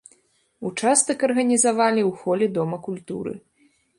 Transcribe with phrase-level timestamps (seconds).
[0.69, 3.37] Участак арганізавалі ў холе дома культуры.